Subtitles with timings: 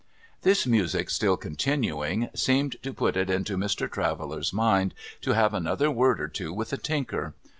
[0.41, 3.87] This music still continuing, seemed to put it into Mr.
[3.87, 7.35] Traveller's mind to have another word or two with the Tinker.